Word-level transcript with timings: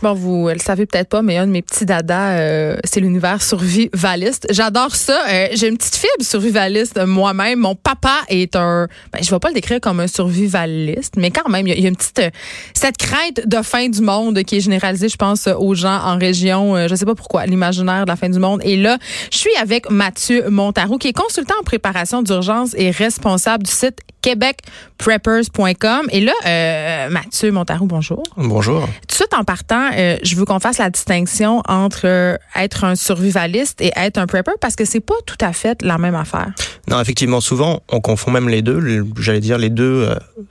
Bon, 0.00 0.14
vous 0.14 0.48
le 0.48 0.60
savez 0.60 0.86
peut-être 0.86 1.08
pas, 1.08 1.22
mais 1.22 1.38
un 1.38 1.46
de 1.48 1.50
mes 1.50 1.60
petits 1.60 1.84
dadas, 1.84 2.38
euh, 2.38 2.76
c'est 2.84 3.00
l'univers 3.00 3.42
survivaliste. 3.42 4.46
J'adore 4.48 4.94
ça. 4.94 5.24
Euh, 5.28 5.48
j'ai 5.54 5.66
une 5.66 5.76
petite 5.76 5.96
fibre 5.96 6.24
survivaliste 6.24 7.04
moi-même. 7.04 7.58
Mon 7.58 7.74
papa 7.74 8.14
est 8.28 8.54
un, 8.54 8.86
ben, 9.12 9.18
je 9.20 9.28
vais 9.28 9.40
pas 9.40 9.48
le 9.48 9.54
décrire 9.54 9.80
comme 9.80 9.98
un 9.98 10.06
survivaliste, 10.06 11.14
mais 11.16 11.32
quand 11.32 11.48
même, 11.48 11.66
il 11.66 11.80
y, 11.80 11.84
a 11.84 11.88
une 11.88 11.96
petite, 11.96 12.20
euh, 12.20 12.30
cette 12.74 12.96
crainte 12.96 13.40
de 13.44 13.60
fin 13.62 13.88
du 13.88 14.00
monde 14.00 14.40
qui 14.44 14.58
est 14.58 14.60
généralisée, 14.60 15.08
je 15.08 15.16
pense, 15.16 15.48
aux 15.48 15.74
gens 15.74 15.98
en 16.04 16.16
région. 16.16 16.86
je 16.86 16.94
sais 16.94 17.06
pas 17.06 17.16
pourquoi, 17.16 17.46
l'imaginaire 17.46 18.04
de 18.04 18.10
la 18.10 18.16
fin 18.16 18.28
du 18.28 18.38
monde. 18.38 18.60
Et 18.62 18.76
là, 18.76 18.98
je 19.32 19.38
suis 19.38 19.56
avec 19.60 19.90
Mathieu 19.90 20.48
Montarou, 20.48 20.98
qui 20.98 21.08
est 21.08 21.12
consultant 21.12 21.54
en 21.60 21.64
préparation 21.64 22.22
d'urgence 22.22 22.72
et 22.76 22.92
responsable 22.92 23.64
du 23.64 23.72
site 23.72 23.98
québecpreppers.com. 24.22 26.06
Et 26.10 26.20
là, 26.20 27.08
Mathieu 27.10 27.50
Montarou, 27.50 27.86
bonjour. 27.86 28.22
Bonjour. 28.36 28.82
Tout 28.82 29.06
de 29.08 29.12
suite 29.12 29.34
en 29.34 29.42
partant, 29.42 29.87
euh, 29.96 30.16
je 30.22 30.36
veux 30.36 30.44
qu'on 30.44 30.60
fasse 30.60 30.78
la 30.78 30.90
distinction 30.90 31.62
entre 31.68 32.06
euh, 32.06 32.36
être 32.56 32.84
un 32.84 32.94
survivaliste 32.94 33.80
et 33.80 33.92
être 33.96 34.18
un 34.18 34.26
prepper 34.26 34.52
parce 34.60 34.76
que 34.76 34.84
c'est 34.84 35.00
pas 35.00 35.14
tout 35.26 35.36
à 35.40 35.52
fait 35.52 35.82
la 35.82 35.98
même 35.98 36.14
affaire. 36.14 36.52
Non, 36.88 37.00
effectivement, 37.00 37.40
souvent 37.40 37.82
on 37.88 38.00
confond 38.00 38.30
même 38.30 38.48
les 38.48 38.62
deux. 38.62 39.04
J'allais 39.18 39.40
dire 39.40 39.58
les 39.58 39.70
deux 39.70 40.08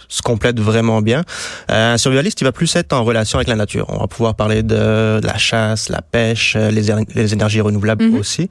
se 0.08 0.22
complètent 0.22 0.60
vraiment 0.60 1.02
bien. 1.02 1.24
un 1.70 1.98
survivaliste, 1.98 2.42
il 2.42 2.44
va 2.44 2.52
plus 2.52 2.76
être 2.76 2.94
en 2.94 3.04
relation 3.04 3.40
avec 3.40 3.48
la 3.48 3.56
nature. 3.56 3.86
On 3.90 3.98
va 3.98 4.08
pouvoir 4.08 4.36
parler 4.36 4.64
de, 4.64 5.20
la 5.24 5.38
chasse, 5.38 5.90
la 5.90 6.02
pêche, 6.02 6.56
les, 6.56 6.94
les 7.16 7.34
énergies 7.34 7.62
renouvelables 7.62 8.06
mm-hmm. 8.06 8.20
aussi. 8.20 8.50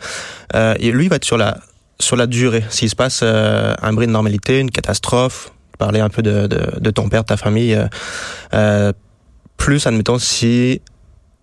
et 0.54 0.90
lui, 0.90 1.04
il 1.04 1.08
va 1.08 1.16
être 1.16 1.24
sur 1.24 1.38
la 1.38 1.58
sur 1.98 2.16
la 2.16 2.26
durée, 2.26 2.64
s'il 2.68 2.90
se 2.90 2.96
passe 2.96 3.20
euh, 3.22 3.74
un 3.80 3.92
bris 3.92 4.06
de 4.06 4.12
normalité, 4.12 4.60
une 4.60 4.70
catastrophe, 4.70 5.52
parler 5.78 6.00
un 6.00 6.08
peu 6.08 6.22
de, 6.22 6.46
de, 6.46 6.78
de 6.78 6.90
ton 6.90 7.08
père, 7.08 7.22
de 7.22 7.26
ta 7.26 7.36
famille, 7.36 7.74
euh, 7.74 7.86
euh 8.54 8.92
plus, 9.56 9.86
admettons, 9.86 10.18
si 10.18 10.80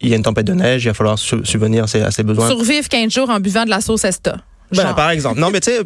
il 0.02 0.10
y 0.10 0.14
a 0.14 0.18
une 0.18 0.24
tempête 0.24 0.46
de 0.46 0.54
neige, 0.54 0.84
il 0.84 0.88
va 0.88 0.94
falloir 0.94 1.18
subvenir 1.18 1.86
à 1.86 1.88
ses, 1.88 2.02
à 2.02 2.12
ses, 2.12 2.24
besoins. 2.24 2.48
Survivre 2.48 2.88
15 2.88 3.12
jours 3.12 3.30
en 3.30 3.40
buvant 3.40 3.64
de 3.64 3.70
la 3.70 3.82
sauce 3.82 4.04
Esta. 4.04 4.38
Ben, 4.76 4.94
par 4.94 5.12
exemple. 5.12 5.40
Non, 5.40 5.50
mais 5.52 5.60
tu 5.60 5.72
sais, 5.72 5.82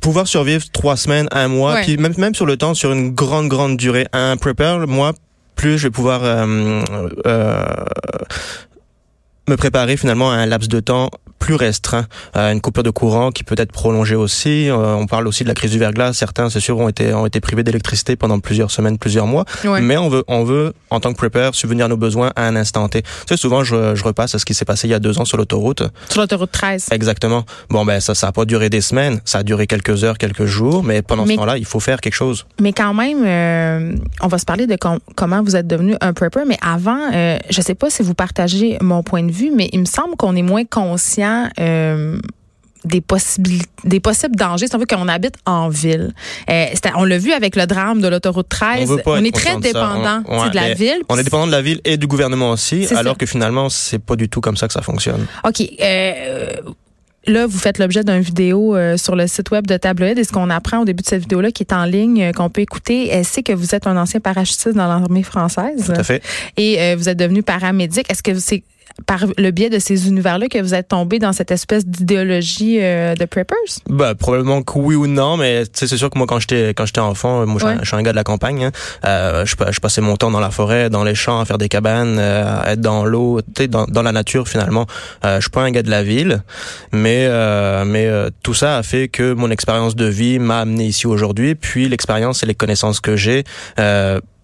pouvoir 0.00 0.26
survivre 0.26 0.64
trois 0.72 0.96
semaines, 0.96 1.28
un 1.32 1.48
mois, 1.48 1.76
puis 1.82 1.96
même, 1.96 2.14
même 2.16 2.34
sur 2.34 2.46
le 2.46 2.56
temps, 2.56 2.74
sur 2.74 2.92
une 2.92 3.12
grande, 3.12 3.48
grande 3.48 3.76
durée. 3.76 4.06
Un 4.12 4.36
prepper, 4.36 4.84
moi, 4.86 5.14
plus 5.56 5.78
je 5.78 5.88
vais 5.88 5.90
pouvoir 5.90 6.20
euh, 6.22 6.82
euh, 7.26 7.64
me 9.48 9.56
préparer 9.56 9.96
finalement 9.96 10.30
à 10.30 10.34
un 10.34 10.46
laps 10.46 10.68
de 10.68 10.80
temps 10.80 11.10
plus 11.38 11.54
restreint, 11.54 12.06
une 12.34 12.60
coupure 12.60 12.82
de 12.82 12.90
courant 12.90 13.30
qui 13.30 13.44
peut 13.44 13.54
être 13.58 13.72
prolongée 13.72 14.14
aussi. 14.14 14.68
Euh, 14.68 14.94
on 14.94 15.06
parle 15.06 15.26
aussi 15.26 15.44
de 15.44 15.48
la 15.48 15.54
crise 15.54 15.70
du 15.70 15.78
verglas. 15.78 16.12
Certains, 16.12 16.50
c'est 16.50 16.60
sûr, 16.60 16.78
ont 16.78 16.88
été 16.88 17.12
ont 17.14 17.26
été 17.26 17.40
privés 17.40 17.62
d'électricité 17.62 18.16
pendant 18.16 18.38
plusieurs 18.40 18.70
semaines, 18.70 18.98
plusieurs 18.98 19.26
mois. 19.26 19.44
Mais 19.80 19.96
on 19.96 20.08
veut 20.08 20.24
on 20.28 20.44
veut 20.44 20.72
en 20.90 21.00
tant 21.00 21.12
que 21.12 21.18
prepare 21.18 21.54
subvenir 21.54 21.86
à 21.86 21.88
nos 21.88 21.96
besoins 21.96 22.32
à 22.36 22.46
un 22.46 22.56
instant 22.56 22.88
T. 22.88 23.02
Tu 23.02 23.08
sais, 23.28 23.36
souvent 23.36 23.64
je, 23.64 23.94
je 23.94 24.04
repasse 24.04 24.34
à 24.34 24.38
ce 24.38 24.44
qui 24.44 24.54
s'est 24.54 24.64
passé 24.64 24.88
il 24.88 24.90
y 24.90 24.94
a 24.94 24.98
deux 24.98 25.18
ans 25.18 25.24
sur 25.24 25.36
l'autoroute. 25.36 25.82
Sur 26.08 26.20
l'autoroute 26.20 26.52
13. 26.52 26.88
Exactement. 26.90 27.44
Bon 27.70 27.84
ben 27.84 28.00
ça 28.00 28.14
ça 28.14 28.28
a 28.28 28.32
pas 28.32 28.44
duré 28.44 28.70
des 28.70 28.80
semaines, 28.80 29.20
ça 29.24 29.38
a 29.38 29.42
duré 29.42 29.66
quelques 29.66 30.04
heures, 30.04 30.18
quelques 30.18 30.46
jours, 30.46 30.82
mais 30.82 31.02
pendant 31.02 31.26
ce 31.26 31.34
temps-là, 31.34 31.58
il 31.58 31.64
faut 31.64 31.80
faire 31.80 32.00
quelque 32.00 32.14
chose. 32.14 32.46
Mais 32.60 32.72
quand 32.72 32.94
même, 32.94 33.24
euh, 33.24 33.96
on 34.22 34.28
va 34.28 34.38
se 34.38 34.44
parler 34.44 34.66
de 34.66 34.76
comment 35.14 35.42
vous 35.42 35.56
êtes 35.56 35.66
devenu 35.66 35.94
un 36.00 36.12
prepper. 36.12 36.42
Mais 36.46 36.58
avant, 36.62 36.98
euh, 37.12 37.38
je 37.50 37.60
sais 37.60 37.74
pas 37.74 37.90
si 37.90 38.02
vous 38.02 38.14
partagez 38.14 38.78
mon 38.80 39.02
point 39.02 39.22
de 39.22 39.32
vue, 39.32 39.52
mais 39.54 39.68
il 39.72 39.80
me 39.80 39.84
semble 39.84 40.16
qu'on 40.16 40.34
est 40.36 40.42
moins 40.42 40.64
conscient 40.64 41.27
euh, 41.58 42.18
des 42.84 43.00
possibles 43.00 44.36
dangers, 44.36 44.66
c'est 44.70 44.86
qu'on 44.86 45.08
habite 45.08 45.34
en 45.46 45.68
ville. 45.68 46.12
Euh, 46.48 46.66
on 46.96 47.04
l'a 47.04 47.18
vu 47.18 47.32
avec 47.32 47.56
le 47.56 47.66
drame 47.66 48.00
de 48.00 48.08
l'autoroute 48.08 48.48
13. 48.48 48.90
On, 49.06 49.24
est 49.24 49.34
très 49.34 49.58
dépendant 49.58 50.20
de, 50.20 50.54
la 50.54 50.74
ville. 50.74 51.00
On 51.08 51.18
est 51.18 51.24
dépendant 51.24 51.46
de 51.46 51.52
la 51.52 51.62
ville 51.62 51.80
et 51.84 51.96
du 51.96 52.06
gouvernement 52.06 52.52
aussi, 52.52 52.86
alors 52.94 53.18
que 53.18 53.26
finalement, 53.26 53.68
c'est 53.68 53.98
pas 53.98 54.16
du 54.16 54.28
tout 54.28 54.40
comme 54.40 54.56
ça 54.56 54.66
que 54.66 54.72
ça 54.72 54.82
fonctionne. 54.82 55.26
OK. 55.44 55.62
Euh, 55.80 56.52
là, 57.26 57.46
vous 57.46 57.58
faites 57.58 57.78
l'objet 57.78 58.04
d'une 58.04 58.20
vidéo 58.20 58.76
sur 58.96 59.16
le 59.16 59.26
site 59.26 59.50
web 59.50 59.66
de 59.66 59.76
Tabloïd. 59.76 60.18
Et 60.18 60.24
ce 60.24 60.32
qu'on 60.32 60.48
apprend 60.48 60.78
au 60.78 60.84
début 60.84 61.02
de 61.02 61.08
cette 61.08 61.22
vidéo-là, 61.22 61.50
qui 61.50 61.64
est 61.64 61.72
en 61.72 61.84
ligne, 61.84 62.32
qu'on 62.32 62.48
peut 62.48 62.62
écouter, 62.62 63.22
c'est 63.24 63.42
que 63.42 63.52
vous 63.52 63.74
êtes 63.74 63.86
un 63.86 63.96
ancien 63.96 64.20
parachutiste 64.20 64.76
dans 64.76 64.86
l'armée 64.86 65.24
française. 65.24 65.86
Tout 65.86 66.00
à 66.00 66.04
fait. 66.04 66.22
Et 66.56 66.94
vous 66.94 67.08
êtes 67.08 67.18
devenu 67.18 67.42
paramédic. 67.42 68.10
Est-ce 68.10 68.22
que 68.22 68.38
c'est 68.38 68.62
par 69.06 69.24
le 69.36 69.50
biais 69.50 69.70
de 69.70 69.78
ces 69.78 70.08
univers-là 70.08 70.48
que 70.48 70.58
vous 70.60 70.74
êtes 70.74 70.88
tombé 70.88 71.18
dans 71.18 71.32
cette 71.32 71.50
espèce 71.50 71.86
d'idéologie 71.86 72.78
euh, 72.80 73.14
de 73.14 73.24
preppers? 73.24 73.56
Ben, 73.88 74.14
probablement 74.14 74.62
que 74.62 74.78
oui 74.78 74.94
ou 74.94 75.06
non, 75.06 75.36
mais 75.36 75.64
c'est 75.72 75.86
sûr 75.86 76.10
que 76.10 76.18
moi, 76.18 76.26
quand 76.26 76.40
j'étais 76.40 76.74
quand 76.74 76.86
j'étais 76.86 77.00
enfant, 77.00 77.46
moi, 77.46 77.60
je 77.80 77.86
suis 77.86 77.96
un 77.96 78.02
gars 78.02 78.12
de 78.12 78.16
la 78.16 78.24
campagne. 78.24 78.64
Hein. 78.64 78.72
Euh, 79.04 79.46
je, 79.46 79.54
je, 79.70 79.80
passais 79.80 80.00
mon 80.00 80.16
temps 80.16 80.30
dans 80.30 80.40
la 80.40 80.50
forêt, 80.50 80.90
dans 80.90 81.04
les 81.04 81.14
champs, 81.14 81.40
à 81.40 81.44
faire 81.44 81.58
des 81.58 81.68
cabanes, 81.68 82.18
euh, 82.18 82.60
à 82.60 82.72
être 82.72 82.80
dans 82.80 83.04
l'eau, 83.04 83.40
dans, 83.68 83.84
dans 83.86 84.02
la 84.02 84.12
nature 84.12 84.48
finalement. 84.48 84.86
Euh, 85.24 85.36
je 85.36 85.42
suis 85.42 85.50
pas 85.50 85.62
un 85.62 85.70
gars 85.70 85.82
de 85.82 85.90
la 85.90 86.02
ville, 86.02 86.42
mais 86.92 87.26
euh, 87.28 87.84
mais 87.84 88.08
tout 88.42 88.54
ça 88.54 88.78
a 88.78 88.82
fait 88.82 89.08
que 89.08 89.32
mon 89.32 89.50
expérience 89.50 89.96
de 89.96 90.06
vie 90.06 90.38
m'a 90.38 90.60
amené 90.60 90.86
ici 90.86 91.06
aujourd'hui. 91.06 91.54
Puis 91.54 91.88
l'expérience 91.88 92.42
et 92.42 92.46
les 92.46 92.54
connaissances 92.54 93.00
que 93.00 93.16
j'ai 93.16 93.44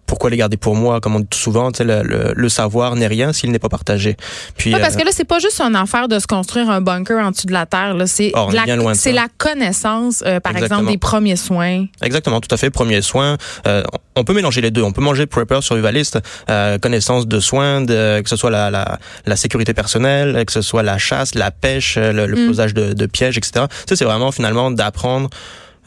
pourquoi 0.05 0.29
les 0.29 0.37
garder 0.37 0.57
pour 0.57 0.75
moi 0.75 0.99
Comme 0.99 1.15
on 1.15 1.19
dit 1.19 1.27
souvent, 1.31 1.71
le, 1.79 2.03
le, 2.03 2.33
le 2.35 2.49
savoir 2.49 2.95
n'est 2.95 3.07
rien 3.07 3.33
s'il 3.33 3.51
n'est 3.51 3.59
pas 3.59 3.69
partagé. 3.69 4.17
Puis 4.57 4.71
parce 4.71 4.95
euh, 4.95 4.99
que 4.99 5.05
là, 5.05 5.11
c'est 5.11 5.25
pas 5.25 5.39
juste 5.39 5.59
une 5.61 5.75
affaire 5.75 6.07
de 6.07 6.19
se 6.19 6.27
construire 6.27 6.69
un 6.69 6.81
bunker 6.81 7.23
en 7.23 7.31
dessous 7.31 7.47
de 7.47 7.53
la 7.53 7.65
terre. 7.65 7.95
C'est 8.05 8.31
oh, 8.35 8.49
la, 8.51 8.93
c'est 8.93 9.11
la 9.11 9.27
connaissance, 9.37 10.23
euh, 10.25 10.39
par 10.39 10.55
exemple, 10.55 10.87
des 10.87 10.97
premiers 10.97 11.35
soins. 11.35 11.85
Exactement, 12.01 12.39
tout 12.41 12.53
à 12.53 12.57
fait. 12.57 12.69
Premiers 12.69 13.01
soins. 13.01 13.37
Euh, 13.67 13.83
on 14.15 14.23
peut 14.23 14.33
mélanger 14.33 14.61
les 14.61 14.71
deux. 14.71 14.83
On 14.83 14.91
peut 14.91 15.01
manger 15.01 15.25
prepper 15.25 15.61
survivaliste, 15.61 16.19
euh, 16.49 16.77
connaissance 16.77 17.27
de 17.27 17.39
soins, 17.39 17.81
de, 17.81 18.21
que 18.21 18.29
ce 18.29 18.35
soit 18.35 18.51
la, 18.51 18.69
la, 18.69 18.99
la, 19.25 19.35
sécurité 19.35 19.73
personnelle, 19.73 20.45
que 20.45 20.51
ce 20.51 20.61
soit 20.61 20.83
la 20.83 20.97
chasse, 20.97 21.35
la 21.35 21.51
pêche, 21.51 21.97
le, 21.97 22.25
le 22.25 22.35
mm. 22.35 22.47
posage 22.47 22.73
de, 22.73 22.93
de 22.93 23.05
pièges, 23.05 23.37
etc. 23.37 23.65
Ça, 23.87 23.95
c'est 23.95 24.05
vraiment 24.05 24.31
finalement 24.31 24.71
d'apprendre 24.71 25.29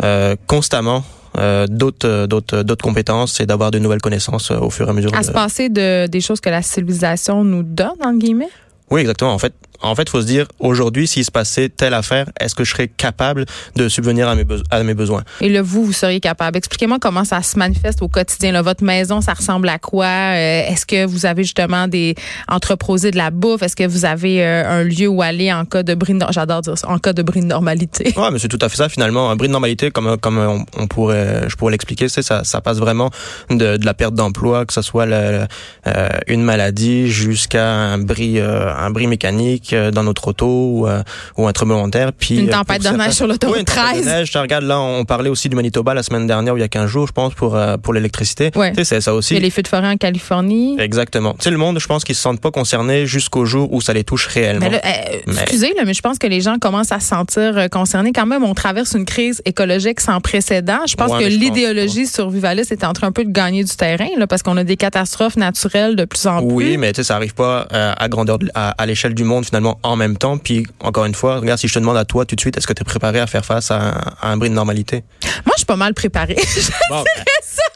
euh, 0.04 0.36
constamment 0.46 1.04
euh, 1.36 1.66
d'autres 1.66 2.08
euh, 2.08 2.26
d'autres 2.26 2.58
euh, 2.58 2.62
d'autres 2.62 2.84
compétences 2.84 3.40
et 3.40 3.46
d'avoir 3.46 3.70
de 3.70 3.78
nouvelles 3.78 4.00
connaissances 4.00 4.50
au 4.50 4.70
fur 4.70 4.86
et 4.86 4.90
à 4.90 4.92
mesure. 4.92 5.14
À 5.14 5.22
se 5.22 5.32
passer 5.32 5.68
de 5.68 6.06
des 6.06 6.20
choses 6.20 6.40
que 6.40 6.50
la 6.50 6.62
civilisation 6.62 7.44
nous 7.44 7.62
donne 7.62 8.00
entre 8.00 8.18
guillemets? 8.18 8.50
Oui, 8.90 9.00
exactement. 9.00 9.32
En 9.32 9.38
fait, 9.38 9.54
en 9.80 9.94
fait, 9.94 10.08
faut 10.08 10.20
se 10.20 10.26
dire 10.26 10.46
aujourd'hui, 10.58 11.06
s'il 11.06 11.24
se 11.24 11.30
passait 11.30 11.68
telle 11.68 11.94
affaire, 11.94 12.28
est-ce 12.40 12.54
que 12.54 12.64
je 12.64 12.72
serais 12.72 12.88
capable 12.88 13.46
de 13.76 13.88
subvenir 13.88 14.28
à 14.28 14.34
mes, 14.34 14.44
à 14.70 14.82
mes 14.82 14.94
besoins? 14.94 15.22
Et 15.40 15.48
le 15.48 15.60
vous, 15.60 15.84
vous 15.84 15.92
seriez 15.92 16.20
capable. 16.20 16.56
Expliquez-moi 16.56 16.98
comment 17.00 17.24
ça 17.24 17.42
se 17.42 17.56
manifeste 17.58 18.02
au 18.02 18.08
quotidien. 18.08 18.52
Là, 18.52 18.62
votre 18.62 18.82
maison, 18.82 19.20
ça 19.20 19.34
ressemble 19.34 19.68
à 19.68 19.78
quoi? 19.78 20.06
Euh, 20.06 20.68
Est-ce 20.68 20.84
que 20.84 21.06
vous 21.06 21.26
avez 21.26 21.44
justement 21.44 21.86
des 21.86 22.16
entreposés 22.48 23.12
de 23.12 23.16
la 23.16 23.30
bouffe? 23.30 23.62
Est-ce 23.62 23.76
que 23.76 23.86
vous 23.86 24.04
avez 24.04 24.44
euh, 24.44 24.68
un 24.68 24.82
lieu 24.82 25.06
où 25.06 25.22
aller 25.22 25.52
en 25.52 25.64
cas 25.64 25.84
de 25.84 25.94
bris 25.94 26.14
de, 26.14 26.24
j'adore 26.30 26.62
dire 26.62 26.76
ça, 26.76 26.88
en 26.88 26.98
cas 26.98 27.12
de 27.12 27.22
bris 27.22 27.40
de 27.40 27.46
normalité? 27.46 28.12
Ouais, 28.16 28.30
mais 28.32 28.40
c'est 28.40 28.48
tout 28.48 28.58
à 28.60 28.68
fait 28.68 28.76
ça 28.76 28.88
finalement. 28.88 29.30
Un 29.30 29.36
bris 29.36 29.46
de 29.46 29.52
normalité, 29.52 29.90
comme 29.92 30.16
comme 30.18 30.38
on, 30.76 30.86
pourrait, 30.88 31.44
je 31.48 31.54
pourrais 31.54 31.72
l'expliquer, 31.72 32.08
c'est 32.08 32.22
ça, 32.22 32.42
ça 32.42 32.60
passe 32.60 32.78
vraiment 32.78 33.10
de, 33.50 33.76
de 33.76 33.86
la 33.86 33.94
perte 33.94 34.14
d'emploi, 34.14 34.66
que 34.66 34.72
ce 34.72 34.82
soit 34.82 35.06
le, 35.06 35.46
euh, 35.86 36.08
une 36.26 36.42
maladie 36.42 37.08
jusqu'à 37.08 37.68
un 37.68 37.98
bris, 37.98 38.40
un 38.78 38.90
bris 38.90 39.06
mécanique 39.06 39.72
euh, 39.72 39.90
dans 39.90 40.02
notre 40.02 40.28
auto 40.28 40.46
ou, 40.46 40.86
euh, 40.86 41.02
ou 41.36 41.46
un 41.46 41.52
tremblement 41.52 41.86
de 41.86 41.92
terre. 41.92 42.12
Puis, 42.12 42.38
une 42.38 42.48
euh, 42.48 42.52
tempête 42.52 42.82
de 42.82 42.88
neige 42.88 43.12
sur 43.12 43.26
l'autoroute 43.26 43.58
oui, 43.58 43.64
13. 43.64 44.04
De 44.04 44.10
neige. 44.10 44.30
Je 44.32 44.38
regarde 44.38 44.64
là, 44.64 44.80
on 44.80 45.04
parlait 45.04 45.30
aussi 45.30 45.48
du 45.48 45.56
Manitoba 45.56 45.94
la 45.94 46.02
semaine 46.02 46.26
dernière, 46.26 46.56
il 46.56 46.60
y 46.60 46.64
a 46.64 46.68
15 46.68 46.88
jours, 46.88 47.06
je 47.06 47.12
pense, 47.12 47.34
pour, 47.34 47.58
pour 47.82 47.92
l'électricité. 47.92 48.50
Ouais. 48.54 48.70
Tu 48.70 48.78
sais, 48.78 48.84
c'est 48.84 49.00
ça 49.00 49.14
aussi. 49.14 49.34
Et 49.34 49.40
les 49.40 49.50
feux 49.50 49.62
de 49.62 49.68
forêt 49.68 49.88
en 49.88 49.96
Californie. 49.96 50.76
Exactement. 50.78 51.34
Tu 51.34 51.44
sais, 51.44 51.50
le 51.50 51.56
monde, 51.56 51.78
je 51.78 51.86
pense 51.86 52.04
qu'ils 52.04 52.14
se 52.14 52.22
sentent 52.22 52.40
pas 52.40 52.50
concernés 52.50 53.06
jusqu'au 53.06 53.44
jour 53.44 53.72
où 53.72 53.80
ça 53.80 53.92
les 53.92 54.04
touche 54.04 54.26
réellement. 54.26 54.68
Mais 54.70 55.22
Excusez, 55.26 55.74
là, 55.76 55.82
mais 55.84 55.94
je 55.94 56.02
pense 56.02 56.18
que 56.18 56.26
les 56.26 56.40
gens 56.40 56.58
commencent 56.58 56.92
à 56.92 57.00
se 57.00 57.08
sentir 57.08 57.68
concernés. 57.70 58.12
Quand 58.12 58.26
même, 58.26 58.44
on 58.44 58.54
traverse 58.54 58.94
une 58.94 59.04
crise 59.04 59.42
écologique 59.44 60.00
sans 60.00 60.20
précédent. 60.20 60.80
Je 60.86 60.94
pense 60.94 61.12
que 61.12 61.24
l'idéologie 61.24 62.06
survivaliste 62.06 62.72
est 62.72 62.84
en 62.84 62.92
train 62.92 63.08
un 63.08 63.12
peu 63.12 63.24
de 63.24 63.32
gagner 63.32 63.64
du 63.64 63.74
terrain, 63.74 64.08
là, 64.16 64.26
parce 64.26 64.42
qu'on 64.42 64.56
a 64.56 64.64
des 64.64 64.76
catastrophes 64.76 65.36
naturelles 65.36 65.96
de 65.96 66.04
plus 66.04 66.26
en 66.26 66.38
plus. 66.38 66.54
Oui, 66.54 66.76
mais 66.76 66.92
tu 66.92 66.96
sais, 66.96 67.04
ça 67.04 67.16
arrive 67.16 67.34
pas 67.34 67.66
à 67.70 68.08
grandeur, 68.08 68.38
à, 68.54 68.67
à 68.76 68.86
l'échelle 68.86 69.14
du 69.14 69.24
monde, 69.24 69.44
finalement 69.44 69.78
en 69.82 69.96
même 69.96 70.16
temps. 70.16 70.38
Puis 70.38 70.66
encore 70.80 71.04
une 71.04 71.14
fois, 71.14 71.38
regarde, 71.38 71.58
si 71.58 71.68
je 71.68 71.74
te 71.74 71.78
demande 71.78 71.96
à 71.96 72.04
toi 72.04 72.24
tout 72.24 72.34
de 72.34 72.40
suite, 72.40 72.56
est-ce 72.56 72.66
que 72.66 72.72
tu 72.72 72.82
es 72.82 72.84
préparé 72.84 73.20
à 73.20 73.26
faire 73.26 73.44
face 73.44 73.70
à 73.70 73.80
un, 73.80 73.90
à 74.20 74.30
un 74.30 74.36
bris 74.36 74.50
de 74.50 74.54
normalité? 74.54 75.04
Moi, 75.46 75.54
je 75.54 75.58
suis 75.58 75.66
pas 75.66 75.76
mal 75.76 75.94
préparé. 75.94 76.36
Ben, 76.90 77.04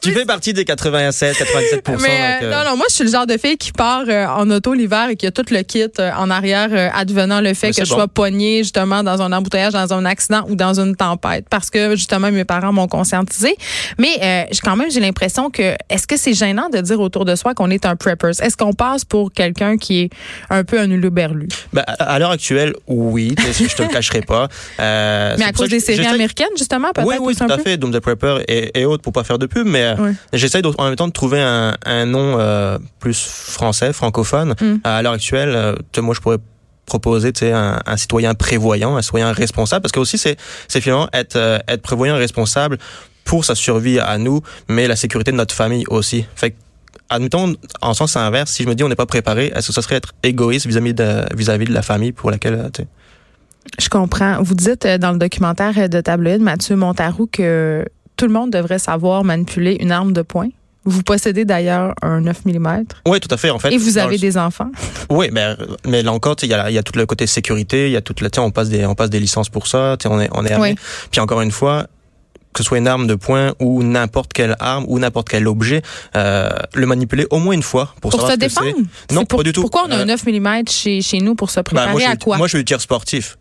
tu 0.03 0.11
fais 0.11 0.25
partie 0.25 0.53
des 0.53 0.65
87, 0.65 1.37
97 1.37 1.89
Mais, 2.01 2.09
euh, 2.09 2.45
euh, 2.45 2.51
Non, 2.51 2.69
non, 2.69 2.77
moi, 2.77 2.85
je 2.89 2.95
suis 2.95 3.03
le 3.05 3.11
genre 3.11 3.25
de 3.25 3.37
fille 3.37 3.57
qui 3.57 3.71
part 3.71 4.03
euh, 4.07 4.25
en 4.25 4.49
auto 4.51 4.73
l'hiver 4.73 5.09
et 5.09 5.15
qui 5.15 5.25
a 5.25 5.31
tout 5.31 5.45
le 5.49 5.61
kit 5.61 5.85
en 5.99 6.29
arrière, 6.29 6.91
advenant 6.93 7.41
le 7.41 7.53
fait 7.53 7.71
que 7.71 7.83
je 7.83 7.85
sois 7.85 8.07
poignée 8.07 8.59
justement 8.59 9.03
dans 9.03 9.21
un 9.21 9.31
embouteillage, 9.31 9.73
dans 9.73 9.93
un 9.93 10.05
accident 10.05 10.45
ou 10.49 10.55
dans 10.55 10.79
une 10.79 10.95
tempête. 10.95 11.45
Parce 11.49 11.69
que 11.69 11.95
justement, 11.95 12.31
mes 12.31 12.45
parents 12.45 12.73
m'ont 12.73 12.87
conscientisé. 12.87 13.55
Mais 13.97 14.47
quand 14.63 14.75
même, 14.75 14.91
j'ai 14.91 14.99
l'impression 14.99 15.49
que 15.49 15.75
est-ce 15.89 16.07
que 16.07 16.17
c'est 16.17 16.33
gênant 16.33 16.69
de 16.69 16.79
dire 16.79 16.99
autour 16.99 17.25
de 17.25 17.35
soi 17.35 17.53
qu'on 17.53 17.69
est 17.69 17.85
un 17.85 17.95
preppers? 17.95 18.41
Est-ce 18.41 18.57
qu'on 18.57 18.73
passe 18.73 19.05
pour 19.05 19.31
quelqu'un 19.31 19.77
qui 19.77 20.01
est 20.01 20.09
un 20.49 20.63
peu 20.63 20.79
un 20.79 20.89
uluberlu? 20.89 21.47
Ben, 21.71 21.83
à 21.87 22.19
l'heure 22.19 22.31
actuelle, 22.31 22.73
oui, 22.87 23.35
je 23.37 23.75
te 23.75 23.83
le 23.83 23.89
cacherai 23.89 24.21
pas. 24.21 24.47
mais 24.79 25.45
à 25.45 25.51
cause 25.55 25.69
des 25.69 25.79
séries 25.79 26.05
américaines, 26.05 26.47
justement, 26.57 26.91
peut-être. 26.93 27.07
Oui, 27.07 27.15
oui, 27.19 27.35
tout 27.35 27.45
à 27.49 27.57
fait. 27.57 27.77
Doom 27.77 27.91
the 27.91 27.99
Prepper 27.99 28.43
et, 28.47 28.79
et 28.79 28.85
autres, 28.85 29.03
pour 29.03 29.13
pas 29.13 29.23
faire 29.23 29.39
de 29.39 29.45
pub, 29.45 29.65
mais 29.65 29.92
mais 29.99 30.39
j'essaye 30.39 30.61
en 30.77 30.85
même 30.85 30.95
temps 30.95 31.07
de 31.07 31.13
trouver 31.13 31.41
un, 31.41 31.75
un 31.85 32.05
nom 32.05 32.37
plus 32.99 33.19
français, 33.19 33.93
francophone. 33.93 34.55
Mm. 34.59 34.75
À 34.83 35.01
l'heure 35.01 35.13
actuelle, 35.13 35.75
moi, 35.97 36.13
je 36.13 36.19
pourrais 36.19 36.37
proposer 36.85 37.31
un, 37.53 37.79
un 37.85 37.97
citoyen 37.97 38.33
prévoyant, 38.33 38.97
un 38.97 39.01
citoyen 39.01 39.31
responsable, 39.31 39.81
parce 39.81 39.93
que 39.93 39.99
aussi 39.99 40.17
c'est 40.17 40.37
finalement 40.81 41.07
être 41.13 41.37
être 41.67 41.81
prévoyant 41.81 42.15
et 42.15 42.19
responsable 42.19 42.77
pour 43.23 43.45
sa 43.45 43.55
survie 43.55 43.99
à 43.99 44.17
nous, 44.17 44.41
mais 44.67 44.87
la 44.87 44.95
sécurité 44.95 45.31
de 45.31 45.37
notre 45.37 45.55
famille 45.55 45.85
aussi. 45.89 46.25
Fait 46.35 46.55
admettons, 47.09 47.55
en 47.81 47.93
sens 47.93 48.15
inverse, 48.15 48.51
si 48.51 48.63
je 48.63 48.67
me 48.67 48.75
dis 48.75 48.83
on 48.83 48.89
n'est 48.89 48.95
pas 48.95 49.05
préparé, 49.05 49.51
est-ce 49.55 49.67
que 49.67 49.73
ça 49.73 49.81
serait 49.81 49.95
être 49.95 50.13
égoïste 50.23 50.65
vis-à-vis 50.65 50.93
de, 50.93 51.25
vis-à-vis 51.35 51.65
de 51.65 51.73
la 51.73 51.81
famille 51.81 52.11
pour 52.11 52.31
laquelle, 52.31 52.55
euh, 52.55 52.69
tu 52.73 52.83
Je 53.79 53.89
comprends. 53.89 54.41
Vous 54.41 54.55
dites 54.55 54.85
euh, 54.85 54.97
dans 54.97 55.11
le 55.11 55.17
documentaire 55.17 55.89
de 55.89 56.01
tabloïd 56.01 56.41
Mathieu 56.41 56.75
Montarou 56.75 57.27
que 57.27 57.85
tout 58.17 58.25
le 58.25 58.33
monde 58.33 58.51
devrait 58.51 58.79
savoir 58.79 59.23
manipuler 59.23 59.77
une 59.79 59.91
arme 59.91 60.13
de 60.13 60.21
poing. 60.21 60.49
Vous 60.85 61.01
possédez 61.01 61.45
d'ailleurs 61.45 61.93
un 62.01 62.21
9 62.21 62.45
mm. 62.45 62.83
Oui, 63.07 63.19
tout 63.21 63.33
à 63.33 63.37
fait, 63.37 63.49
en 63.49 63.59
fait. 63.59 63.71
Et 63.71 63.77
vous 63.77 63.97
avez 63.97 64.17
des 64.17 64.37
enfants. 64.37 64.71
Oui, 65.09 65.29
mais, 65.31 65.55
mais 65.85 66.01
là 66.01 66.11
encore, 66.11 66.35
il 66.41 66.49
y 66.49 66.53
a, 66.53 66.71
y 66.71 66.77
a 66.77 66.81
tout 66.81 66.97
le 66.97 67.05
côté 67.05 67.27
sécurité, 67.27 67.87
il 67.87 67.91
y 67.91 67.97
a 67.97 68.01
tout 68.01 68.15
le, 68.19 68.29
on 68.39 68.51
passe 68.51 68.69
des, 68.69 68.85
on 68.85 68.95
passe 68.95 69.09
des 69.09 69.19
licences 69.19 69.49
pour 69.49 69.67
ça, 69.67 69.95
on 70.05 70.19
est, 70.19 70.29
on 70.33 70.45
est 70.45 70.51
armé. 70.51 70.75
Puis 71.11 71.19
encore 71.19 71.41
une 71.41 71.51
fois, 71.51 71.87
que 72.53 72.59
ce 72.59 72.63
soit 72.63 72.77
une 72.77 72.87
arme 72.87 73.07
de 73.07 73.15
poing 73.15 73.53
ou 73.59 73.83
n'importe 73.83 74.33
quelle 74.33 74.55
arme 74.59 74.85
ou 74.87 74.99
n'importe 74.99 75.29
quel 75.29 75.47
objet, 75.47 75.81
euh, 76.15 76.49
le 76.73 76.85
manipuler 76.85 77.25
au 77.29 77.39
moins 77.39 77.53
une 77.53 77.63
fois 77.63 77.93
pour, 78.01 78.11
pour 78.11 78.29
se 78.29 78.35
défendre? 78.35 78.75
Non, 79.11 79.25
pas 79.25 79.43
du 79.43 79.51
tout. 79.51 79.61
Pourquoi 79.61 79.85
on 79.87 79.91
a 79.91 79.97
un 79.97 80.05
9 80.05 80.23
euh, 80.27 80.39
mm 80.39 80.67
chez, 80.67 81.01
chez 81.01 81.19
nous 81.19 81.35
pour 81.35 81.49
se 81.49 81.59
ben, 81.59 81.63
préparer 81.63 81.91
moi, 81.91 82.01
à 82.07 82.15
quoi? 82.15 82.37
Moi, 82.37 82.47
je 82.47 82.57
suis 82.57 82.65
tir 82.65 82.81
sportif. 82.81 83.37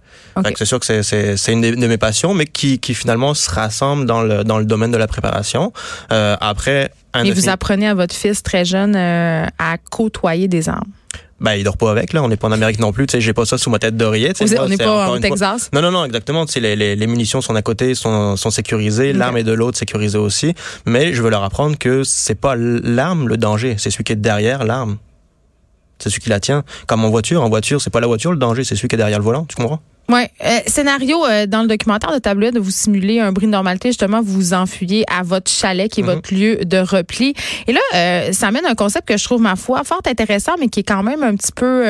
C'est 0.56 0.64
sûr 0.64 0.80
que 0.80 1.02
c'est 1.02 1.52
une 1.52 1.60
de 1.60 1.86
mes 1.86 1.98
passions, 1.98 2.34
mais 2.34 2.46
qui, 2.46 2.78
qui 2.78 2.94
finalement 2.94 3.34
se 3.34 3.50
rassemble 3.50 4.06
dans 4.06 4.22
le, 4.22 4.44
dans 4.44 4.58
le 4.58 4.64
domaine 4.64 4.90
de 4.90 4.96
la 4.96 5.06
préparation. 5.06 5.72
Euh, 6.10 6.36
après, 6.40 6.90
un 7.14 7.24
Et 7.24 7.32
vous 7.32 7.48
apprenez 7.48 7.88
à 7.88 7.94
votre 7.94 8.14
fils 8.14 8.42
très 8.42 8.64
jeune 8.64 8.96
euh, 8.96 9.46
à 9.58 9.76
côtoyer 9.78 10.48
des 10.48 10.68
armes 10.68 10.90
ben 11.42 11.54
il 11.54 11.64
dort 11.64 11.76
pas 11.76 11.90
avec 11.90 12.12
là. 12.12 12.22
On 12.22 12.28
n'est 12.28 12.36
pas 12.36 12.48
en 12.48 12.52
Amérique 12.52 12.78
non 12.78 12.92
plus 12.92 13.06
tu 13.06 13.12
sais. 13.12 13.20
J'ai 13.20 13.32
pas 13.34 13.44
ça 13.44 13.58
sous 13.58 13.68
ma 13.68 13.78
tête 13.78 13.96
d'oreiller 13.96 14.32
on 14.58 14.68
n'est 14.68 14.76
pas 14.76 15.10
au 15.10 15.18
Texas? 15.18 15.70
Non 15.72 15.82
non 15.82 15.90
non 15.90 16.04
exactement. 16.04 16.46
Tu 16.46 16.52
sais 16.52 16.60
les, 16.60 16.76
les, 16.76 16.96
les, 16.96 17.06
munitions 17.06 17.40
sont 17.40 17.54
à 17.54 17.62
côté 17.62 17.94
sont, 17.94 18.36
sont 18.36 18.50
sécurisées. 18.50 19.12
L'arme 19.12 19.36
est 19.36 19.44
de 19.44 19.52
l'autre 19.52 19.76
sécurisée 19.76 20.18
aussi. 20.18 20.54
Mais 20.86 21.12
je 21.12 21.22
veux 21.22 21.30
leur 21.30 21.42
apprendre 21.42 21.76
que 21.76 22.04
c'est 22.04 22.34
pas 22.34 22.54
l'arme 22.56 23.28
le 23.28 23.36
danger. 23.36 23.74
C'est 23.78 23.90
celui 23.90 24.04
qui 24.04 24.12
est 24.12 24.16
derrière 24.16 24.64
l'arme. 24.64 24.98
C'est 25.98 26.10
celui 26.10 26.22
qui 26.22 26.30
la 26.30 26.40
tient. 26.40 26.64
Comme 26.86 27.04
en 27.04 27.10
voiture. 27.10 27.42
En 27.42 27.48
voiture 27.48 27.80
c'est 27.80 27.90
pas 27.90 28.00
la 28.00 28.06
voiture 28.06 28.30
le 28.30 28.38
danger. 28.38 28.64
C'est 28.64 28.76
celui 28.76 28.88
qui 28.88 28.94
est 28.94 28.98
derrière 28.98 29.18
le 29.18 29.24
volant. 29.24 29.44
Tu 29.44 29.56
comprends? 29.56 29.80
Oui. 30.08 30.22
Euh, 30.44 30.58
scénario, 30.66 31.24
euh, 31.24 31.46
dans 31.46 31.62
le 31.62 31.68
documentaire 31.68 32.12
de 32.12 32.18
tableau 32.18 32.50
de 32.50 32.58
vous 32.58 32.70
simuler 32.70 33.20
un 33.20 33.32
bris 33.32 33.46
de 33.46 33.52
normalité, 33.52 33.88
justement, 33.88 34.20
vous 34.20 34.32
vous 34.32 34.54
enfuyez 34.54 35.04
à 35.10 35.22
votre 35.22 35.50
chalet, 35.50 35.90
qui 35.90 36.00
est 36.00 36.02
mhm. 36.02 36.10
votre 36.10 36.34
lieu 36.34 36.56
de 36.64 36.78
repli. 36.78 37.34
Et 37.66 37.72
là, 37.72 37.80
euh, 37.94 38.32
ça 38.32 38.48
amène 38.48 38.66
un 38.66 38.74
concept 38.74 39.08
que 39.08 39.16
je 39.16 39.24
trouve, 39.24 39.40
ma 39.40 39.56
foi, 39.56 39.84
fort 39.84 40.02
intéressant, 40.06 40.52
mais 40.58 40.68
qui 40.68 40.80
est 40.80 40.84
quand 40.84 41.02
même 41.02 41.22
un 41.22 41.34
petit 41.34 41.52
peu 41.52 41.84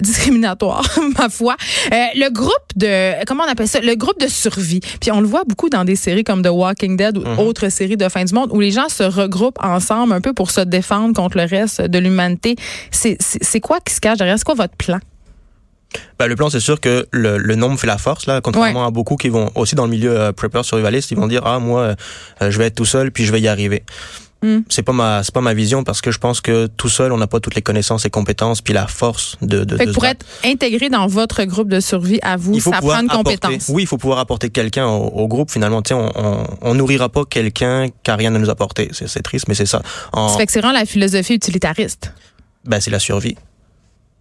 discriminatoire, 0.00 0.82
ma 1.18 1.28
foi. 1.28 1.56
le 1.90 2.30
groupe 2.30 2.52
de, 2.76 3.22
comment 3.26 3.44
on 3.46 3.50
appelle 3.50 3.68
ça? 3.68 3.80
Le 3.80 3.94
groupe 3.96 4.18
de 4.18 4.28
survie. 4.28 4.80
Puis 5.00 5.10
on 5.10 5.20
le 5.20 5.26
voit 5.26 5.44
beaucoup 5.44 5.68
dans 5.68 5.84
des 5.84 5.96
séries 5.96 6.24
comme 6.24 6.42
The 6.42 6.48
Walking 6.50 6.96
Dead 6.96 7.18
ou 7.18 7.22
mhm. 7.22 7.38
autres 7.38 7.68
séries 7.68 7.98
de 7.98 8.08
fin 8.08 8.24
du 8.24 8.32
monde 8.32 8.50
où 8.52 8.60
les 8.60 8.70
gens 8.70 8.88
se 8.88 9.02
regroupent 9.02 9.62
ensemble 9.62 10.12
un 10.14 10.20
peu 10.20 10.32
pour 10.32 10.50
se 10.50 10.62
défendre 10.62 11.14
contre 11.14 11.36
le 11.36 11.44
reste 11.44 11.82
de 11.82 11.98
l'humanité. 11.98 12.56
C'est 12.90 13.60
quoi 13.60 13.80
qui 13.80 13.92
se 13.92 14.00
cache 14.00 14.18
derrière? 14.18 14.38
C'est 14.38 14.44
quoi 14.44 14.54
votre 14.54 14.76
plan? 14.76 15.00
Ben, 16.18 16.26
le 16.26 16.36
plan, 16.36 16.50
c'est 16.50 16.60
sûr 16.60 16.80
que 16.80 17.06
le, 17.10 17.38
le, 17.38 17.54
nombre 17.56 17.78
fait 17.78 17.86
la 17.86 17.98
force, 17.98 18.26
là, 18.26 18.40
contrairement 18.40 18.86
à 18.86 18.90
beaucoup 18.90 19.16
qui 19.16 19.28
vont 19.28 19.50
aussi 19.54 19.74
dans 19.74 19.84
le 19.84 19.90
milieu 19.90 20.18
euh, 20.18 20.32
prepper 20.32 20.62
survivaliste, 20.62 21.10
ils 21.10 21.16
vont 21.16 21.26
dire, 21.26 21.42
ah, 21.44 21.58
moi, 21.58 21.94
euh, 22.42 22.50
je 22.50 22.58
vais 22.58 22.66
être 22.66 22.76
tout 22.76 22.84
seul, 22.84 23.10
puis 23.10 23.24
je 23.24 23.32
vais 23.32 23.40
y 23.40 23.48
arriver. 23.48 23.82
Hmm. 24.42 24.60
C'est 24.70 24.82
pas 24.82 24.92
ma 24.92 25.22
c'est 25.22 25.34
pas 25.34 25.42
ma 25.42 25.52
vision 25.52 25.84
parce 25.84 26.00
que 26.00 26.10
je 26.10 26.18
pense 26.18 26.40
que 26.40 26.66
tout 26.66 26.88
seul 26.88 27.12
on 27.12 27.18
n'a 27.18 27.26
pas 27.26 27.40
toutes 27.40 27.54
les 27.54 27.60
connaissances 27.60 28.06
et 28.06 28.10
compétences 28.10 28.62
puis 28.62 28.72
la 28.72 28.86
force 28.86 29.36
de 29.42 29.64
de, 29.64 29.92
pour 29.92 30.06
être 30.06 30.24
intégré 30.46 30.88
dans 30.88 31.06
votre 31.06 31.44
groupe 31.44 31.68
de 31.68 31.78
survie 31.78 32.20
à 32.22 32.38
vous 32.38 32.58
ça 32.58 32.80
prend 32.80 33.02
une 33.02 33.08
compétence. 33.08 33.68
Oui, 33.68 33.82
il 33.82 33.86
faut 33.86 33.98
pouvoir 33.98 34.18
apporter 34.18 34.48
quelqu'un 34.48 34.86
au, 34.86 35.28
groupe 35.28 35.50
finalement. 35.50 35.82
Tiens, 35.82 35.98
on, 35.98 36.12
on, 36.14 36.44
on 36.62 36.74
nourrira 36.74 37.10
pas 37.10 37.26
quelqu'un 37.26 37.88
qui 38.02 38.10
a 38.10 38.16
rien 38.16 38.34
à 38.34 38.38
nous 38.38 38.48
apporter. 38.48 38.88
C'est 38.92 39.22
triste, 39.22 39.46
mais 39.46 39.54
c'est 39.54 39.66
ça. 39.66 39.82
En... 40.14 40.28
Ça 40.30 40.38
fait 40.38 40.46
que 40.46 40.52
c'est 40.52 40.60
vraiment 40.60 40.78
la 40.78 40.86
philosophie 40.86 41.34
utilitariste. 41.34 42.14
Ben 42.64 42.80
c'est 42.80 42.90
la 42.90 42.98
survie. 42.98 43.36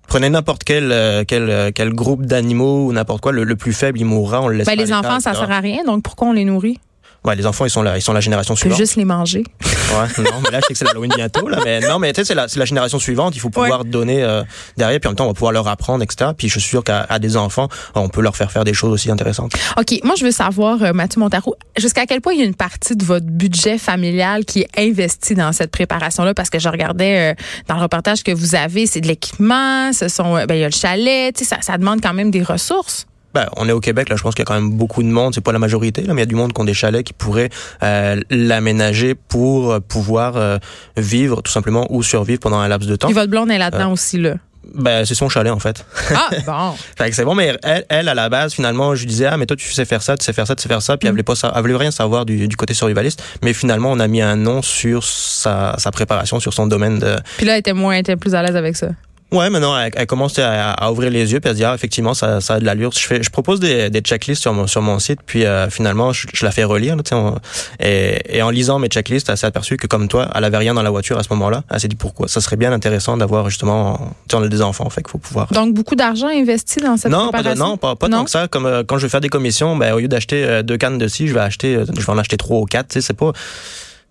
Prenez 0.10 0.32
n'importe 0.32 0.64
quel, 0.64 0.92
euh, 0.92 1.24
quel, 1.26 1.50
euh, 1.52 1.72
quel 1.74 1.94
groupe 1.94 2.26
d'animaux 2.26 2.88
ou 2.88 2.94
n'importe 2.94 3.22
quoi, 3.22 3.32
le, 3.32 3.56
plus 3.56 3.74
faible, 3.74 4.00
il 4.00 4.06
mourra, 4.06 4.42
on 4.42 4.48
le 4.48 4.58
laisse 4.58 4.66
ben, 4.68 4.76
Les 4.76 4.92
enfants, 4.92 5.20
ça 5.20 5.36
sert 5.36 5.52
à 5.52 5.60
rien, 5.60 5.84
donc 5.86 6.02
pourquoi 6.02 6.30
on 6.30 6.34
les 6.34 6.46
nourrit? 6.46 6.80
Ouais, 7.26 7.36
les 7.36 7.46
enfants, 7.46 7.66
ils 7.66 7.70
sont 7.70 7.82
là, 7.82 7.98
ils 7.98 8.02
sont 8.02 8.14
la 8.14 8.22
génération 8.22 8.56
suivante. 8.56 8.78
juste 8.78 8.96
les 8.96 9.06
manger. 9.06 9.44
Ouais, 9.64 10.24
non, 10.24 10.40
mais 10.44 10.52
là, 10.52 10.60
je 10.62 10.68
sais 10.68 10.74
que 10.74 10.80
c'est 10.80 10.86
l'Halloween 10.86 11.12
bientôt, 11.16 11.50
là, 11.50 11.60
mais 11.66 11.82
non, 11.82 12.00
mais 12.00 12.14
tu 12.14 12.22
sais, 12.22 12.26
c'est 12.26 12.36
la, 12.36 12.48
la, 12.56 12.66
génération 12.66 13.00
suivante. 13.00 13.36
Il 13.36 13.40
faut 13.40 13.50
pouvoir 13.50 13.84
donner 13.84 14.24
euh, 14.24 14.44
derrière, 14.78 15.00
puis 15.00 15.08
en 15.08 15.12
même 15.12 15.16
temps, 15.18 15.26
on 15.26 15.30
va 15.30 15.34
pouvoir 15.34 15.52
leur 15.52 15.68
apprendre, 15.68 16.04
etc. 16.04 16.32
Puis 16.38 16.48
je 16.48 16.60
suis 16.60 16.70
sûr 16.70 16.84
qu'à 16.84 17.20
des 17.20 17.36
enfants, 17.36 17.68
on 17.96 18.08
peut 18.08 18.22
leur 18.22 18.38
faire 18.38 18.52
faire 18.52 18.64
des 18.64 18.74
choses 18.74 18.94
aussi 18.94 19.12
intéressantes. 19.12 19.52
Ok, 19.78 20.00
moi, 20.04 20.16
je 20.18 20.26
veux 20.26 20.32
savoir, 20.32 20.82
euh, 20.82 20.94
Mathieu 20.94 21.20
Montarou, 21.20 21.56
jusqu'à 21.78 22.06
quel 22.06 22.22
point 22.22 22.34
il 22.34 22.40
y 22.40 22.44
a 22.44 22.46
une 22.46 22.56
partie 22.56 22.96
de 22.96 23.04
votre 23.04 23.26
budget 23.26 23.78
familial 23.78 24.46
qui 24.46 24.62
est 24.62 24.70
investi 24.78 25.36
dans 25.36 25.52
cette 25.52 25.72
préparation-là, 25.72 26.34
parce 26.34 26.50
que 26.50 26.60
je 26.60 26.70
regardais 26.70 27.32
euh, 27.32 27.36
dans 27.68 27.76
le 27.76 27.82
reportage 27.82 28.24
que 28.24 28.32
vous 28.32 28.56
avez, 28.56 28.86
c'est 28.86 29.02
de 29.02 29.08
l'équipement, 29.08 29.92
ce 29.92 30.08
sont, 30.08 30.36
ben, 30.46 30.54
il 30.56 30.60
y 30.60 30.64
a 30.64 30.70
le 30.70 30.74
chalet, 30.74 31.36
tu 31.36 31.44
sais, 31.44 31.56
ça, 31.56 31.62
ça 31.62 31.78
demande 31.78 32.00
quand 32.02 32.14
même 32.14 32.32
des 32.32 32.44
ressources. 32.44 33.08
Ben, 33.34 33.48
on 33.58 33.68
est 33.70 33.72
au 33.72 33.80
Québec, 33.80 34.10
là, 34.10 34.16
je 34.16 34.24
pense 34.24 34.34
qu'il 34.34 34.42
y 34.42 34.44
a 34.44 34.46
quand 34.46 34.60
même 34.60 34.72
beaucoup 34.72 35.04
de 35.04 35.08
monde, 35.08 35.36
c'est 35.36 35.42
pas 35.42 35.52
la 35.52 35.60
majorité, 35.60 36.02
là, 36.02 36.14
mais 36.14 36.22
il 36.22 36.24
y 36.24 36.28
a 36.28 36.28
du 36.28 36.36
monde 36.36 36.52
qui 36.54 36.62
ont 36.62 36.66
des 36.66 36.74
chalets 36.74 37.06
qui 37.06 37.14
pourraient 37.14 37.50
euh, 37.84 38.20
l'aménager 38.32 39.14
pour 39.14 39.72
euh, 39.72 39.80
pouvoir 39.80 40.36
euh, 40.36 40.58
vivre 40.98 41.42
tout 41.42 41.52
simplement 41.52 41.86
ou 41.92 42.02
survivre 42.02 42.40
pendant 42.40 42.60
un 42.60 42.68
laps 42.68 42.90
de 42.90 42.96
temps. 42.96 43.10
Et 43.10 43.14
votre 43.14 43.30
blonde 43.30 43.52
est 43.52 43.58
là-dedans 43.58 43.92
aussi, 43.92 44.18
là. 44.18 44.36
Ben, 44.74 45.06
c'est 45.06 45.16
son 45.16 45.30
chalet, 45.30 45.52
en 45.52 45.60
fait. 45.60 45.86
Ah, 46.14 46.30
bon. 46.46 46.76
fait 46.98 47.10
que 47.10 47.16
c'est 47.16 47.24
bon, 47.24 47.34
mais 47.34 47.56
elle, 47.64 47.86
elle, 47.90 48.10
à 48.10 48.14
la 48.14 48.30
base, 48.30 48.54
finalement, 48.54 48.94
je 48.96 49.02
lui 49.02 49.08
disais, 49.08 49.26
ah, 49.26 49.38
mais 49.38 49.46
toi, 49.46 49.56
tu 49.56 49.72
sais 49.72 49.86
faire 49.86 50.02
ça, 50.02 50.18
tu 50.18 50.26
sais 50.26 50.34
faire 50.34 50.46
ça, 50.46 50.56
tu 50.56 50.64
sais 50.64 50.70
faire 50.70 50.82
ça, 50.82 50.98
puis 50.98 51.08
elle 51.08 51.14
voulait 51.14 51.24
pas, 51.24 51.34
elle 51.42 51.62
voulait 51.62 51.76
rien 51.76 51.92
savoir 51.92 52.26
du, 52.26 52.48
du, 52.48 52.56
côté 52.56 52.74
survivaliste, 52.74 53.24
mais 53.44 53.54
finalement, 53.54 53.92
on 53.92 54.00
a 54.00 54.08
mis 54.08 54.22
un 54.22 54.36
nom 54.36 54.62
sur 54.62 55.04
sa, 55.04 55.76
sa 55.78 55.92
préparation, 55.92 56.40
sur 56.40 56.54
son 56.54 56.68
domaine 56.68 57.00
de. 57.00 57.16
Puis 57.38 57.46
là, 57.46 57.54
elle 57.54 57.60
était 57.60 57.74
moins, 57.74 57.94
elle 57.94 58.02
était 58.02 58.16
plus 58.16 58.36
à 58.36 58.44
l'aise 58.44 58.56
avec 58.56 58.76
ça. 58.76 58.90
Ouais, 59.32 59.50
maintenant 59.50 59.78
elle, 59.78 59.92
elle 59.96 60.08
commence 60.08 60.40
à, 60.40 60.92
ouvrir 60.92 61.12
les 61.12 61.32
yeux 61.32 61.40
puis 61.40 61.50
à 61.50 61.54
se 61.54 61.58
dire 61.58 61.70
ah, 61.70 61.76
effectivement 61.76 62.14
ça, 62.14 62.42
ça 62.42 62.56
a 62.56 62.60
de 62.60 62.66
l'allure. 62.66 62.92
Je 62.92 63.00
fais, 63.00 63.22
je 63.22 63.30
propose 63.30 63.60
des, 63.60 63.90
des 63.90 64.02
checklists 64.02 64.42
sur 64.42 64.54
mon 64.54 64.66
sur 64.66 64.82
mon 64.82 64.98
site 64.98 65.20
puis 65.26 65.46
euh, 65.46 65.70
finalement 65.70 66.14
je, 66.14 66.28
la 66.42 66.52
fais 66.52 66.64
relire 66.64 66.96
là, 66.96 67.04
on, 67.12 67.36
et, 67.80 68.38
et 68.38 68.42
en 68.42 68.50
lisant 68.50 68.80
mes 68.80 68.88
checklists, 68.88 69.30
elle 69.30 69.38
s'est 69.38 69.46
aperçue 69.46 69.78
que 69.78 69.88
comme 69.88 70.08
toi, 70.08 70.30
elle 70.34 70.44
avait 70.44 70.58
rien 70.58 70.74
dans 70.74 70.82
la 70.82 70.90
voiture 70.90 71.18
à 71.18 71.24
ce 71.24 71.30
moment-là. 71.30 71.64
Elle 71.70 71.80
s'est 71.80 71.88
dit 71.88 71.96
pourquoi? 71.96 72.28
Ça 72.28 72.42
serait 72.42 72.56
bien 72.56 72.74
intéressant 72.74 73.18
d'avoir 73.18 73.50
justement, 73.50 74.14
tu 74.28 74.36
on 74.36 74.42
a 74.42 74.48
des 74.48 74.62
enfants, 74.62 74.90
fait 74.90 75.02
qu'il 75.02 75.12
faut 75.12 75.18
pouvoir. 75.20 75.48
Donc 75.52 75.74
beaucoup 75.74 75.96
d'argent 75.96 76.28
investi 76.28 76.80
dans 76.80 76.98
cette 76.98 77.12
non, 77.12 77.30
pas 77.30 77.44
non, 77.56 77.78
pas, 77.78 77.96
pas 77.96 78.10
tant 78.10 78.24
que 78.24 78.32
ça. 78.32 78.48
Comme 78.48 78.66
euh, 78.66 78.84
quand 78.84 78.98
je 78.98 79.06
vais 79.06 79.10
faire 79.10 79.22
des 79.22 79.30
commissions, 79.30 79.76
ben 79.76 79.94
au 79.94 80.00
lieu 80.00 80.08
d'acheter 80.08 80.44
euh, 80.44 80.64
deux 80.64 80.78
cannes 80.78 80.98
de 80.98 81.08
scie, 81.08 81.28
je 81.28 81.34
vais 81.34 81.40
acheter, 81.40 81.84
je 81.96 82.06
vais 82.06 82.12
en 82.12 82.18
acheter 82.18 82.38
trois 82.38 82.60
ou 82.60 82.66
quatre. 82.66 82.88
Tu 82.90 82.94
sais, 82.96 83.02
c'est 83.02 83.14
pas 83.14 83.32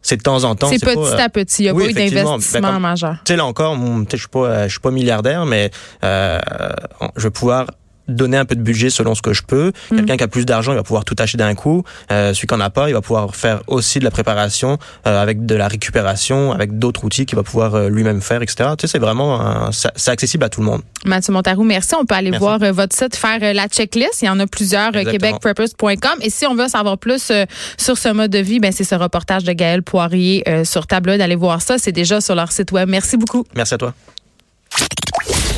c'est 0.02 0.16
de 0.16 0.22
temps 0.22 0.44
en 0.44 0.54
temps. 0.54 0.68
C'est 0.68 0.84
petit 0.84 1.20
à 1.20 1.28
petit. 1.28 1.64
Il 1.64 1.66
n'y 1.66 1.70
a 1.70 1.74
pas 1.74 1.90
eu 1.90 1.92
d'investissement 1.92 2.72
ben, 2.72 2.78
majeur. 2.78 3.16
Tu 3.24 3.32
sais, 3.32 3.36
là 3.36 3.44
encore, 3.44 3.76
je 4.10 4.16
suis 4.16 4.28
pas, 4.28 4.66
je 4.66 4.72
suis 4.72 4.80
pas 4.80 4.90
milliardaire, 4.90 5.46
mais 5.46 5.70
euh, 6.04 6.38
je 7.16 7.24
vais 7.24 7.30
pouvoir 7.30 7.66
donner 8.08 8.36
un 8.36 8.44
peu 8.44 8.54
de 8.54 8.62
budget 8.62 8.90
selon 8.90 9.14
ce 9.14 9.22
que 9.22 9.32
je 9.32 9.42
peux. 9.42 9.72
Mm. 9.90 9.96
Quelqu'un 9.96 10.16
qui 10.16 10.24
a 10.24 10.28
plus 10.28 10.46
d'argent, 10.46 10.72
il 10.72 10.76
va 10.76 10.82
pouvoir 10.82 11.04
tout 11.04 11.16
acheter 11.18 11.38
d'un 11.38 11.54
coup. 11.54 11.84
Euh, 12.10 12.34
celui 12.34 12.46
qui 12.46 12.54
en 12.54 12.60
a 12.60 12.70
pas, 12.70 12.88
il 12.88 12.94
va 12.94 13.00
pouvoir 13.00 13.34
faire 13.34 13.60
aussi 13.66 13.98
de 13.98 14.04
la 14.04 14.10
préparation 14.10 14.78
euh, 15.06 15.22
avec 15.22 15.46
de 15.46 15.54
la 15.54 15.68
récupération, 15.68 16.52
avec 16.52 16.78
d'autres 16.78 17.04
outils 17.04 17.26
qu'il 17.26 17.36
va 17.36 17.42
pouvoir 17.42 17.74
euh, 17.74 17.88
lui-même 17.88 18.20
faire, 18.20 18.42
etc. 18.42 18.70
Tu 18.78 18.82
sais, 18.82 18.92
c'est 18.92 18.98
vraiment 18.98 19.70
c'est 19.72 20.10
accessible 20.10 20.44
à 20.44 20.48
tout 20.48 20.60
le 20.60 20.66
monde. 20.66 20.82
Mathieu 21.04 21.32
Montarou, 21.32 21.64
merci. 21.64 21.94
On 21.94 22.04
peut 22.04 22.14
aller 22.14 22.30
voir 22.30 22.58
votre 22.58 22.96
site, 22.96 23.16
faire 23.16 23.54
la 23.54 23.68
checklist. 23.68 24.22
Il 24.22 24.26
y 24.26 24.28
en 24.28 24.40
a 24.40 24.46
plusieurs, 24.46 24.92
québecpreppers.com. 24.92 26.18
Et 26.22 26.30
si 26.30 26.46
on 26.46 26.54
veut 26.54 26.68
savoir 26.68 26.98
plus 26.98 27.32
sur 27.76 27.98
ce 27.98 28.12
mode 28.12 28.30
de 28.30 28.38
vie, 28.38 28.60
ben 28.60 28.72
c'est 28.72 28.84
ce 28.84 28.94
reportage 28.94 29.44
de 29.44 29.52
Gaël 29.52 29.82
Poirier 29.82 30.44
sur 30.64 30.86
Tableau. 30.86 31.16
D'aller 31.16 31.36
voir 31.36 31.62
ça, 31.62 31.78
c'est 31.78 31.92
déjà 31.92 32.20
sur 32.20 32.34
leur 32.34 32.52
site 32.52 32.72
web. 32.72 32.88
Merci 32.88 33.16
beaucoup. 33.16 33.44
Merci 33.54 33.74
à 33.74 33.78
toi. 33.78 33.94